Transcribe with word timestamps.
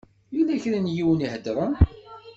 Yella 0.35 0.55
kra 0.63 0.79
n 0.79 0.91
yiwen 0.95 1.23
i 1.25 1.25
iheddṛen. 1.25 1.73